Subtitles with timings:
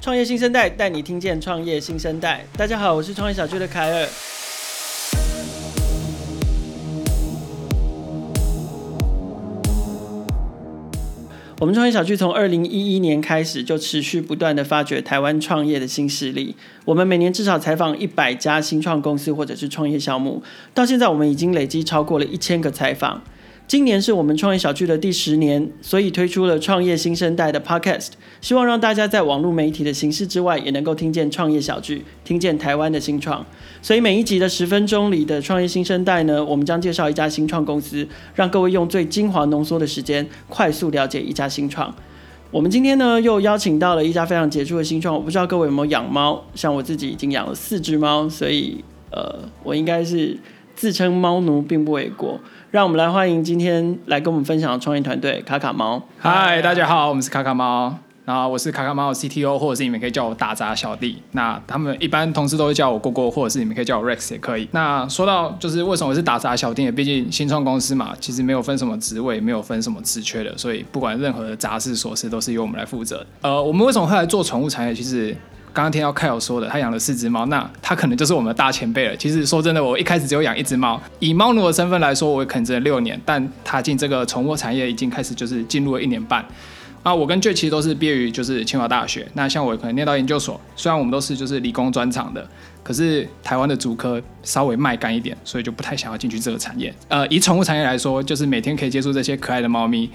[0.00, 2.44] 创业新生代带你听见创业新生代。
[2.56, 4.08] 大家好，我是创业小聚的凯尔。
[11.58, 16.54] 我们创业小聚从二零一一年开始就持续不断的发掘台湾创业的新势力。
[16.84, 23.20] 我们每年至少采访一百家新创公司或者是创业项目，到现在我们已经累积超过了一千个采访。
[23.68, 33.44] 今年是我们创业小聚的第十年，所以推出了创业新生代的 Podcast，希望让大家在网络媒体的形式之外，也能够听见创业小聚，听见台湾的新创。
[33.82, 41.94] 所以每一集的十分钟里的创业新生代呢，我们将介绍一家新创公司，让各位用最精华浓缩的时间，快速了解一家新创。
[42.50, 50.38] 我们今天呢，又邀请到了一家非常杰出的新创，我不知道各位有没有养猫，像我自己已经养了四只猫，所以呃，我应该是
[50.74, 52.40] 自称猫奴并不为过。
[52.70, 56.02] 让我们来欢迎今天来跟我们分享的创业团队卡卡猫。
[56.18, 57.96] 嗨，大家好，我们是卡卡猫。
[58.26, 61.16] 然后我是卡卡猫的 CTO，或者是你们可以叫我打杂小弟。
[61.32, 64.68] 那他们一般同事都会叫我过过，或者是你们可以叫我 Rex 也可以。
[64.72, 73.24] 那说到就是为什么我是打杂小弟，毕竟新创公司嘛，其实没有分什么职位，没有分什么职缺的，所以不管任何的杂事琐事都是由我们来负责。
[73.40, 74.94] 呃，我们为什么会来做宠物产业？
[74.94, 75.34] 其实。
[75.72, 79.16] 刚刚听到 Kyle 说的，他养了四只猫，那他可能就是我们的大前辈了。
[79.16, 86.44] 其实说真的，我一开始只有养一只猫，以猫奴的身份来说，我可能只有六年，但踏进这个宠物产业已经开始就是进入了一年半。
[87.04, 92.46] 啊，我跟 J 其实都是毕业于就是清华大学，那像我可能念到研究所，虽然我们都是就是理工专长的，
[92.82, 96.92] 可是台湾的主科稍微卖干一点，所以就不太想要进去这个产业。
[97.06, 100.10] 呃，以宠物产业来说，就是每天可以接触这些可爱的猫咪。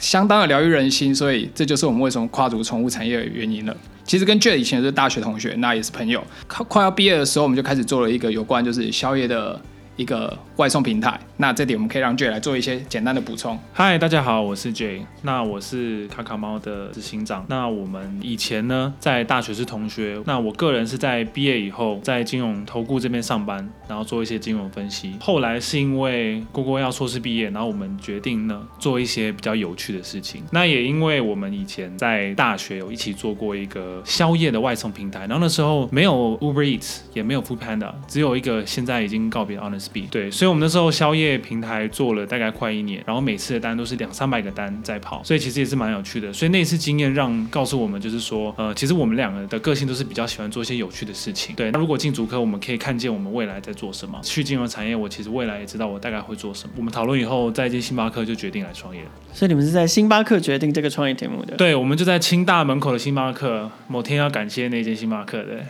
[0.00, 3.76] 相当的疗愈人心，所以这就是我们为什么跨足宠物产业的原因了。
[4.04, 6.22] 其实跟 Jay 以前是大学同学，那也是朋友。
[6.46, 9.60] 快快要毕业的时候，我们就开始做了一个有关就是宵夜的
[9.96, 11.18] 一个外送平台。
[11.38, 13.58] 那这点我们可以让 J 来做一些简单的补充。
[13.72, 15.04] 嗨，大家好，我是 J，。
[15.22, 17.44] 那我是卡卡猫的执行长。
[17.48, 20.20] 那我们以前呢，在大学是同学。
[20.24, 25.14] 那我个人是在毕业以后，在金融投顾这边上班，然后做一些金融分析。
[25.20, 30.42] 后来是因为郭郭要硕士毕业，然后我们决定呢，做一些比较有趣的事情。
[30.50, 41.36] 那也因为我们以前在大学有一起做过一个宵夜的外送平台，然后那时候没有 Uber Eats，也没有 Food Panda，只有一个现在已经告别 Honest 对，所以我们那时候宵夜。
[41.46, 46.32] 平台做了大概快一年，然后每次的单都是两三百个单在跑，所以其实也是蛮有趣的。
[46.32, 51.54] 所以那次经验让告诉我们，就是说，呃，其实我们两个的个性都是比较喜欢做一些有趣的事情。
[51.54, 54.18] 对，那如果进足科，我们可以看见我们未来在做什么。
[54.22, 56.74] 去金融产业，我其实未来也知道我大概会做什么。
[56.76, 59.02] 我们讨论以后，在一间星巴克就决定来创业。
[59.32, 61.54] 所以你们是在星巴克决定这个创业题目的？
[61.56, 63.70] 对，我们就在清大门口的星巴克。
[63.88, 65.60] 某天要感谢那间星巴克的。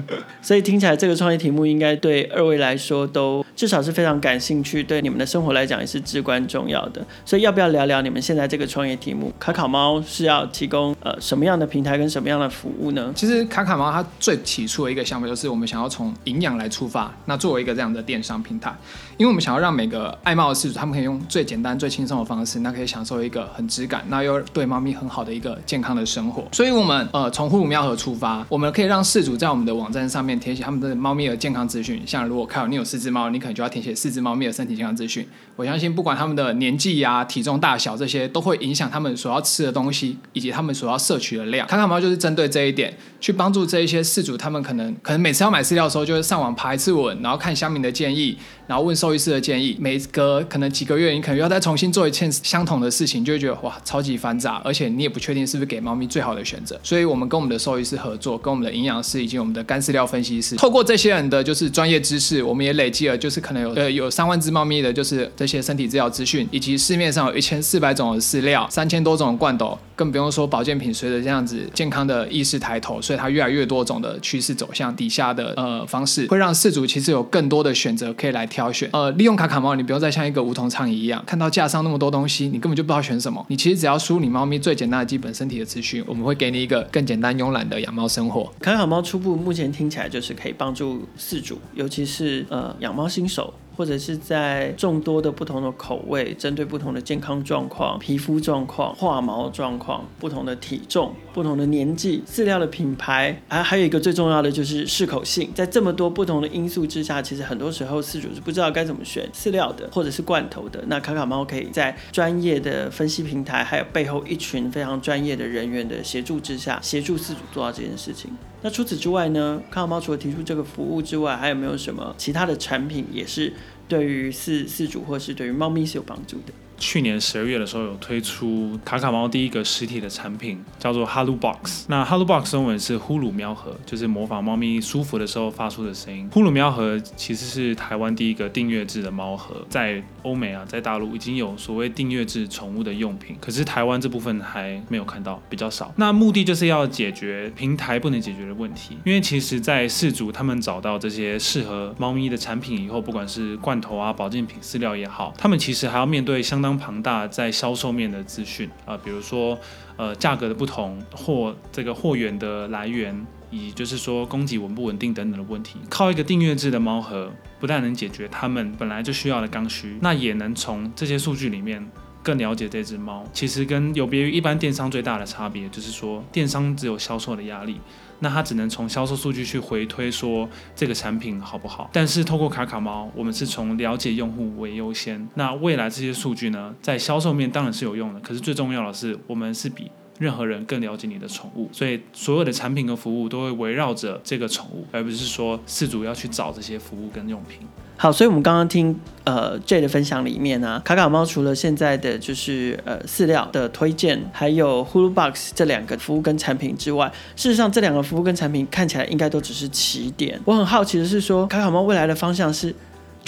[0.40, 7.04] 所以听起来这个创业题目应该对二位来说都至少是非常感兴趣，对你们的生活来讲也是至关重要的。
[7.24, 9.32] 所以要不要聊聊你们现在这个创业题目？
[9.40, 13.12] 卡卡猫是要提供呃什么样的平台跟什么样的服务呢？
[13.16, 18.72] 其实卡卡猫它最起初的一个想法就是我们想要从营养来出发，那作为一个这样的电商平台，
[19.16, 26.44] 因为我们想要让每个爱猫的饲主他们可以用最简单最轻松的方式，那可以享受一个很质感，那又对猫咪很好的一个健康的生活。
[26.52, 35.26] 所以我们呃从呼鲁喵盒出发，我们可以让饲主在我们的网站上面填写他们的猫咪的健康资讯，像如果看到你有四只猫，你可能就要填写四只猫咪的身体健康资讯。
[35.56, 41.66] 我相信，不管他们的年纪呀、体重大小这些，都会影响他们所要吃的东西以及他们所要摄取的量。
[41.66, 49.76] 卡卡猫就是针对这一点，去帮助这一些饲主，他们可能可能每次要买饲料的时候，就会上网爬一次文，然后看乡民的建议，然后问兽医师的建议。
[49.80, 56.78] 每隔可能几个月，你可能要再重新做一件相同的事情，就会觉得哇，超级繁杂，而且你也不确定是不是给猫咪最好的选择。
[56.82, 70.94] 所以，我们跟我们的兽医师合作，跟我们的营养师以及我们的干饲料分析师，透过这些人的就是专业知识，我们也累积了就是可能有呃有三万只猫咪的，就是这些身体治疗资讯，以及市面上有一千四百种的饲料，三千多种罐头，更不用说保健品。
[70.94, 78.88] 随着这样子健康的意识抬头，所以它越来越多种的趋势走向底下的呃方式，会让饲主其实有更多的选择可以来挑选。
[78.92, 83.44] 呃，利用卡卡猫，你不用再像一个无头苍蝇一样，看到架上那么多东西，你根本就不知道选什么。
[83.48, 88.52] 你其实只要输入你猫咪最简单的基本身体的资讯，我们会给你一个更简单慵懒的养猫生活。
[88.60, 93.52] 卡卡猫初步目前听起来就是可以帮助饲主，尤其是呃养猫新手。
[93.78, 105.48] 或者是在众多的不同的口味，针对不同的健康状况、皮肤状况、化毛状况、不同的体重、不同的年纪、饲料的品牌，还还有一个最重要的就是适口性。
[105.54, 110.82] 在这么多不同的因素之下，其实很多时候饲主是不知道该怎么选饲料的，或者是罐头的。
[110.88, 118.28] 那卡卡猫可以在专业的分析平台，还有背后一群非常专业的人员的协助之下，协助饲主做到这件事情。
[118.60, 119.62] 那除此之外呢？
[119.70, 123.52] 康乐猫除了提出这个服务之外，还有没有什么其他的产品也是
[123.86, 126.52] 对于饲饲主或是对于猫咪是有帮助的？
[126.78, 131.86] 去年十二月的时候有推出卡卡猫第一个实体的产品，叫做 Halo Box。
[131.88, 136.28] 那 Halo Box 中文是呼噜喵盒，就是模仿猫咪舒服的时候发出的声音。
[136.32, 145.92] 呼噜喵盒其实是台湾第一个订阅制的猫盒，在欧美啊，在大陆已经有所谓订阅制宠物的用品，可是台湾这部分还没有看到，比较少。
[145.96, 159.58] 那目的就是要解决平台不能解决的问题，因为其实，在饲主他们找到这些适合猫咪的产品以后，不管是罐头啊、保健品、饲料也好，他们其实还要面对相当庞大在销售面的资讯啊，比如说
[159.96, 165.78] 呃价格的不同，货这个货源的来源，以就是说供给稳不稳定等等的问题。
[165.88, 167.30] 靠一个订阅制的猫盒，
[167.60, 171.88] 不但能解决他们本来就需要的刚需，那也能从这些数据里面
[172.28, 173.24] 更了解这只猫。
[173.32, 177.80] 其实跟有别于一般电商最大的差别，就是说电商只有销售的压力。
[178.20, 185.26] 那它只能从销售数据去回推说这个产品好不好，但是透过卡卡猫，我们是从了解用户为优先。
[185.36, 197.66] 那未来这些数据呢，在销售面当然是有用的，可是最重要的是，我们是比任何人更了解你的宠物，所以所有的产品和服务都会围绕着这个宠物，而不是说饲主要去找这些服务跟用品。
[197.96, 198.94] 好，所以我们刚刚听
[199.24, 210.40] 呃 J 的分享里面呢、啊，卡卡猫除了现在的就是呃饲料的推荐，还有 Hulu Box 这两个服务跟产品之外，事实上这两个服务跟产品看起来应该都只是起点。
[210.44, 212.74] 我很好奇的是说，卡卡猫未来的方向是？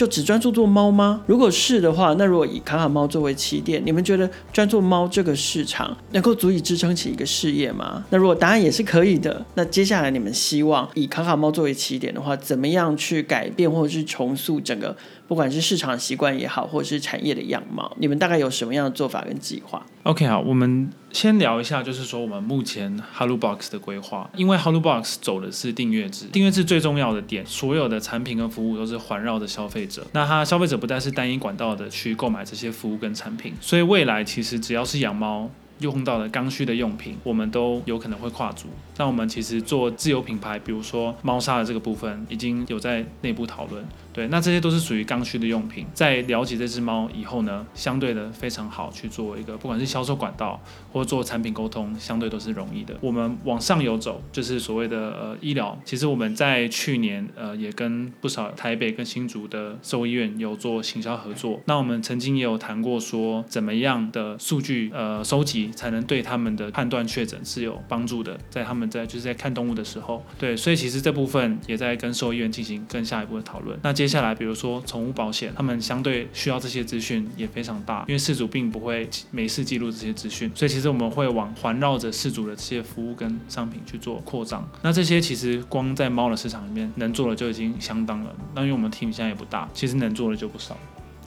[0.00, 1.20] 就只专注做猫吗？
[1.26, 8.02] 如果是的话，那如果以卡卡猫作为起点，你们觉得专做猫这个市场能够足以支撑起一个事业吗？
[8.08, 14.96] 那如果答案也是可以的，那接下来你们希望以卡卡猫作为起点的话，怎么样去改变或者是重塑整个？
[15.28, 24.30] 不管是市场习惯也好，或者是产业的样貌，你们大概有什么样的做法跟计划？OK，好，我们先聊一下，就是说我们目前 Halo Box 的规划。
[24.36, 30.06] 因为 Halo Box 走的是订阅制，订阅制最重要的点，所有的产品跟服务都是环绕着消费者。
[30.12, 38.68] 那它消费者不再是单一管道的去购买这些服务跟产品，所以未来其实只要是养猫用到的刚需的用品，我们都有可能会跨足。
[38.96, 43.84] 那我们其实做自有品牌，比如说猫砂的这个部分，已经有在内部讨论。
[44.12, 45.86] 对，那这些都是属于刚需的用品。
[45.94, 50.60] 在了解这只猫以后呢，相对的非常好去做一个，不管是销售管道
[50.92, 52.94] 或做产品沟通，相对都是容易的。
[53.00, 55.78] 我们往上游走，就是所谓的呃医疗。
[55.84, 61.60] 其实我们在去年呃也跟不少台北跟新竹的兽医院有做行销合作。
[61.66, 73.78] 那我们曾经也有谈过说，怎么样的数据呃收集才能对他们的判断确诊是有帮助的，在他们在就是在看动物的时候，对，所以其实这部分也在跟兽医院进行更下一步的讨论。
[73.82, 84.68] 那接下来，比如说宠物保险，他们相对需要这些资讯也非常大，因为饲主并不会每次记录这些资讯，所以其实我们会往环绕着饲主的这些服务跟商品去做扩张。
[84.82, 88.34] 那这些其实光在猫的市场里面能做的就已经相当了。
[88.54, 90.76] 那因为我们 team 现在也不大，其实能做的就不少。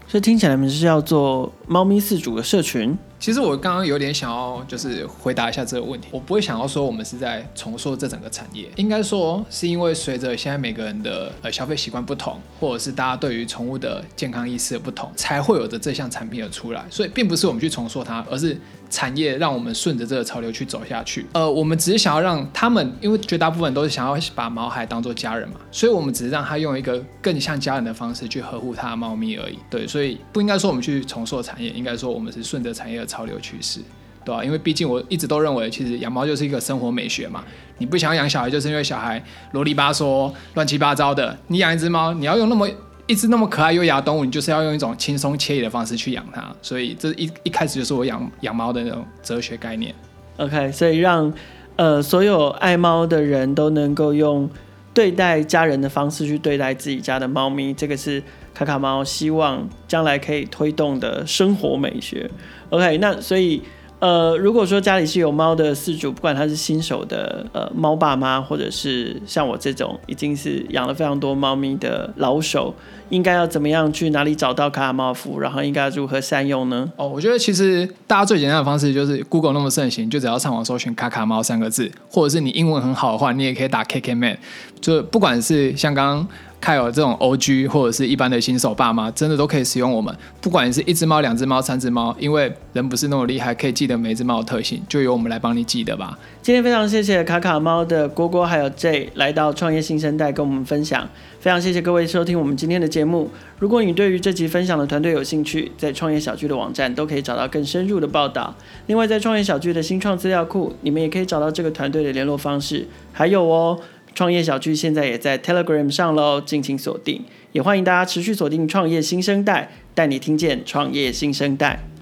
[0.05, 2.97] 所以听起来你们是要做猫咪饲主的社群。
[3.23, 6.09] 其实我刚刚有点想要，就是回答一下这个问题。
[6.11, 16.83] 我不会想要说我们是在重塑这整个产业，应该说是因为随着现在每个人的呃消费习惯不同，或者是大家对于宠物的健康意识的不同，才会有的这项产品的出来。
[16.89, 18.59] 所以并不是我们去重塑它，而是
[18.89, 21.25] 产业让我们顺着这个潮流去走下去。
[21.31, 29.57] 呃，我们只是想要让他们，因为绝大部分都是想要把毛孩当做家人嘛，所以我们只是让他用一个更像家人的方式去呵护他的猫咪而已。
[29.69, 33.79] 对，所以不应该说我们去重塑产业，应该说我们是顺着产业的潮流趋势，
[34.25, 34.43] 对吧、啊？
[34.43, 37.43] 因为毕竟我一直都认为，其实养猫就是一个生活美学嘛。
[37.77, 41.37] 你不想养小孩，就是因为小孩啰里吧嗦、乱七八糟的。
[41.47, 42.67] 你养一只猫，你要用那么
[43.05, 46.43] 一只那么可爱优雅的动物，你就是要用一种轻松惬意的方式去养它。
[46.63, 49.93] 所以这一一开始就是我养养猫的那种哲学概念。
[50.37, 51.31] OK，所以让
[51.75, 54.49] 呃所有爱猫的人都能够用
[54.93, 58.21] 对待家人的方式去对待自己家的猫咪，这个是。
[58.53, 62.29] 卡卡猫希望将来可以推动的生活美学
[62.69, 63.59] ，OK，那所以
[64.03, 72.75] 呃，如果说家里是有猫的饲主，不管他是新手的呃猫爸妈，或者是像我这种已经是养了非常多猫咪的老手，
[73.07, 76.91] 应该要怎么样去哪里找到卡卡猫服，然后应该如何善用呢？
[76.97, 84.35] 哦，我觉得其实大家最简单的方式就是 Google 那么盛行，就只要上网搜寻“卡卡猫”三个字，或者是你英文很好的话，你也可以打 KKMan，
[84.81, 86.27] 就不管是像刚刚。
[86.63, 90.15] 看有这种 OG 或者是一般的新手爸妈，真的都可以使用我们。
[90.39, 96.17] 不管你是一只猫、两只猫、三只猫，因为人不是那么厉害，可以记得每只猫的特性，就由我们来帮你记得吧。
[96.41, 101.05] 今天非常谢谢卡卡猫的郭郭还有 J 来到创业新生代跟我们分享。
[101.41, 103.29] 非常谢谢各位收听我们今天的节目。
[103.59, 108.55] 如果你对于这集分享的团队有兴趣，在创业小聚的网站都可以找到更深入的报道。
[108.87, 112.87] 另外，在创业小聚的新创资料库，你们也可以找到这个团队的联络方式。
[113.11, 113.77] 还有哦。
[114.15, 121.92] 创业小聚现在也在 Telegram 上喽，敬请锁定，也欢迎大家持续锁定创业新生代，带你听见创业新生代。